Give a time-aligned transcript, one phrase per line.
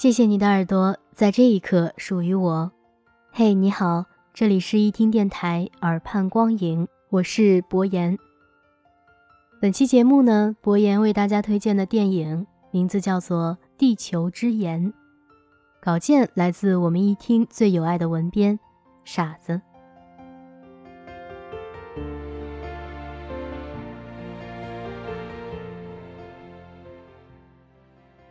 [0.00, 2.72] 谢谢你的耳朵，在这一刻属于我。
[3.30, 8.16] 嘿，你好，这里是一听电台耳畔光影，我是博言。
[9.60, 14.86] 本期节目呢，博言为大家推荐的电影名字叫做《地球之盐》，
[15.82, 18.58] 稿件来自我们一听最有爱的文编
[19.04, 19.60] 傻子。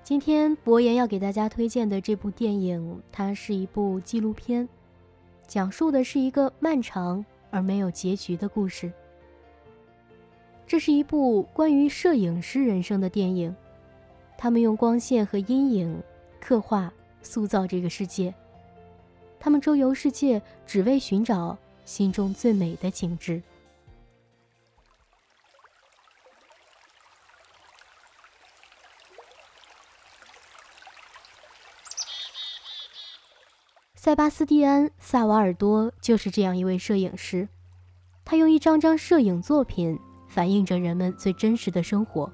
[0.10, 4.68] 今天博言要给大家推荐的这部电影，它是一部纪录片，
[5.48, 8.92] 讲述的是一个漫长而没有结局的故事。
[10.66, 13.56] 这是一部关于摄影师人生的电影，
[14.36, 16.02] 他们用光线和阴影
[16.42, 18.34] 刻画、塑造这个世界。
[19.40, 23.40] 他们周游世界，只为寻找心中最美的景致。
[34.02, 37.50] 塞巴斯蒂安·萨瓦尔多就是这样一位摄影师，
[38.24, 42.32] 他用一张张摄影作品反映着人们最真实的生活。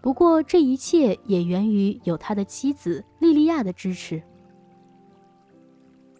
[0.00, 4.22] 不过，这一切也源于有他的妻子莉莉亚的支持。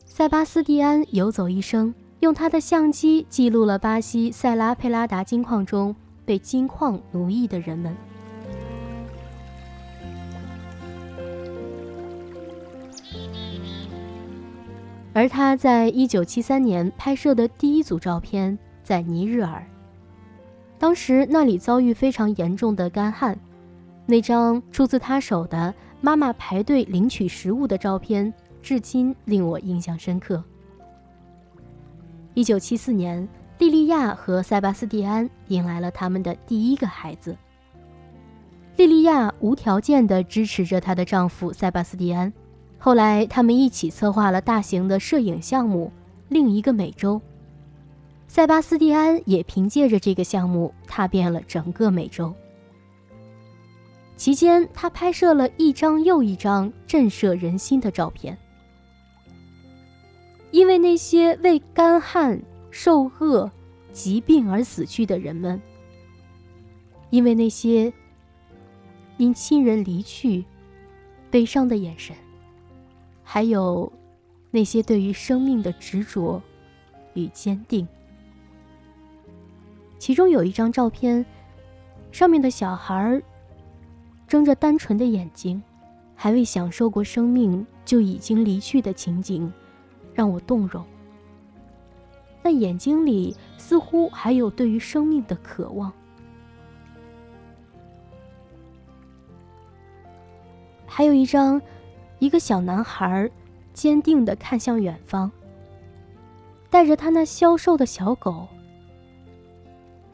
[0.05, 7.97] 塞巴斯蒂安游走一生，用他的相机记录了巴西塞拉佩拉达金矿中被金矿奴役的人们。
[15.15, 19.65] 而他在一九七三年拍摄的第一组照片在尼日尔，
[20.79, 23.39] 当时那里遭遇非常严重的干旱。
[24.07, 30.43] 那张出自他手的妈妈排队领取食物的照片，至今令我印象深刻。
[32.35, 33.29] 一九七四年，
[33.59, 37.37] 莉莉亚和塞巴斯蒂安迎来了他们的第一个孩子。
[38.77, 42.33] 莉莉亚无条件地支持着她的丈夫塞巴斯蒂安。
[42.85, 45.93] 后来，他们一起策划了大型的摄影项目
[46.29, 47.15] 《另一个美洲》。
[48.27, 52.35] 塞巴斯蒂安也凭借着这个项目踏遍了整个美洲。
[54.17, 58.37] 期间，他拍摄了一张又一张震慑人心的照片。
[60.51, 62.43] 因为那些为干旱、
[62.73, 63.49] 受饿、
[63.93, 65.63] 疾病而死去的人们，
[67.11, 67.93] 因为那些
[69.19, 70.45] 因亲人离去
[71.31, 72.17] 悲伤的眼神。
[73.35, 73.91] 还有
[74.51, 76.43] 那些对于生命的执着
[77.15, 77.89] 与坚定。
[79.99, 81.25] 其中有一张照片，
[82.11, 83.23] 上面的小孩
[84.29, 85.63] 睁着单纯的眼睛，
[86.15, 89.51] 还未享受过生命就已经离去的情景，
[90.13, 90.85] 让我动容。
[92.43, 95.91] 那眼睛里似乎还有对于生命的渴望。
[100.87, 101.59] 还有一张。
[102.23, 103.29] 一个小男孩
[103.75, 105.29] 坚定地看向远方，
[106.71, 108.47] 带着他那消瘦的小狗。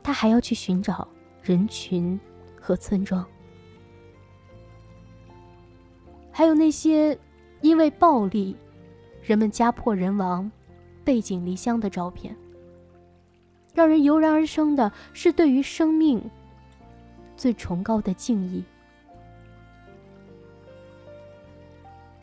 [0.03, 1.07] 他还要去寻找
[1.43, 2.19] 人群
[2.59, 3.23] 和村庄，
[6.31, 7.19] 还有那些
[7.61, 8.57] 因为暴力，
[9.23, 10.51] 人们家破人亡、
[11.05, 12.35] 背井离乡的照片。
[13.75, 16.25] 让人油然而生的是对于生命
[17.37, 18.65] 最崇高的敬意。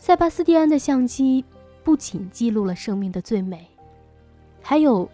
[0.05, 1.43] 塞巴斯蒂安的相机
[1.83, 3.67] 不仅记录了生命的最美，
[4.61, 5.09] 还有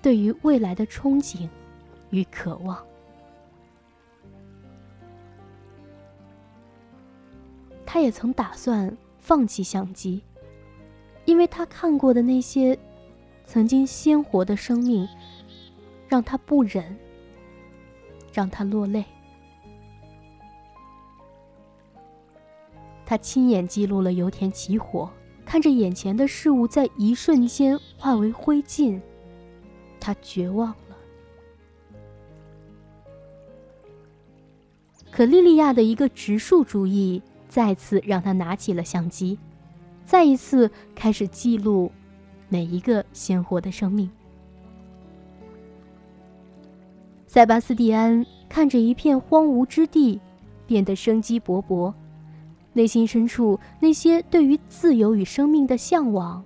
[0.00, 1.46] 对于未来的憧憬
[2.08, 2.82] 与渴望。
[7.84, 10.22] 他也曾打算放弃相机，
[11.26, 12.78] 因为他看过的那些
[13.44, 15.06] 曾经鲜活的生命，
[16.08, 16.96] 让他不忍，
[18.32, 19.04] 让他落泪。
[23.12, 25.10] 他亲眼记录了油田起火，
[25.44, 28.98] 看着眼前的事物在一瞬间化为灰烬，
[30.00, 30.96] 他绝望了。
[35.10, 37.20] 可莉莉亚的一个植树主义
[37.50, 39.38] 再次让他拿起了相机，
[40.06, 41.92] 再一次开始记录
[42.48, 44.10] 每一个鲜活的生命。
[47.26, 50.18] 塞巴斯蒂安看着一片荒芜之地，
[50.66, 51.92] 变得生机勃勃，
[52.72, 56.42] 内心深处那些对于自由与生命的向往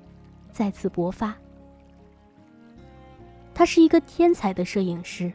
[0.50, 1.34] 再次勃发。
[3.54, 5.32] 他是一个天才的摄影师，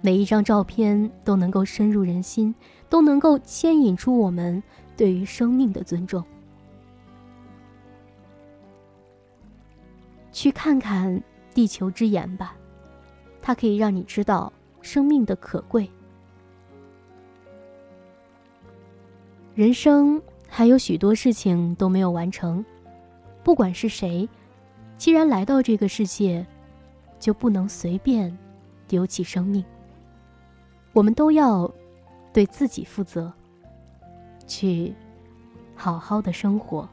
[0.00, 2.54] 每一张照片都能够深入人心，
[2.88, 4.62] 都能够牵引出我们
[4.96, 6.22] 对于生命的尊重。
[10.30, 11.22] 去看看
[11.54, 12.54] 地球之眼吧，
[13.40, 15.90] 它可以让你知道生命的可贵。
[19.58, 22.64] 人生还有许多事情都没有完成，
[23.42, 24.28] 不管是谁，
[24.96, 26.46] 既然来到这个世界，
[27.18, 28.38] 就不能随便
[28.86, 29.64] 丢弃生命。
[30.92, 31.68] 我们都要
[32.32, 33.32] 对自己负责，
[34.46, 34.94] 去
[35.74, 36.88] 好好的生活。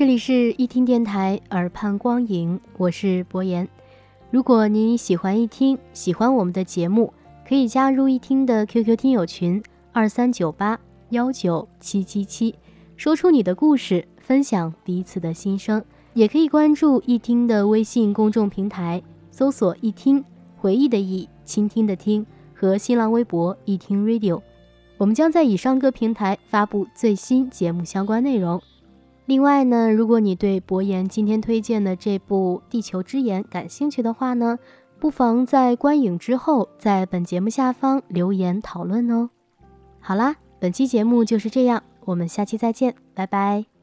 [0.00, 3.68] 这里是一听电台，耳畔光影，我是博言。
[4.30, 7.12] 如果您喜欢一听，喜欢我们的节目，
[7.46, 9.62] 可以加入一听的 QQ 听友群
[9.92, 10.80] 二三九八
[11.10, 12.54] 幺九七七七，
[12.96, 15.84] 说出你的故事，分享彼此的心声。
[16.14, 20.24] 也可以关注一听的微信公众平台，搜索“一听
[20.56, 22.24] 回忆的忆，倾听的听”
[22.56, 24.40] 和新浪微博“一听 Radio”，
[24.96, 28.62] 我们将在以上各平台发布最新节目相关内容。
[29.30, 34.58] 另外呢，如果你对博言今天推荐的这部《地球之眼》感兴趣的话呢，
[34.98, 39.30] 不妨在观影之后，在本节目下方留言讨论哦。
[40.00, 43.79] 好啦，本期节目就是这样，我们下期再见，拜拜。